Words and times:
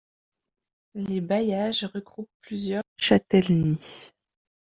Les 0.95 1.21
bailliages 1.21 1.83
regroupent 1.83 2.31
plusieurs 2.41 2.81
châtellenies. 2.97 4.09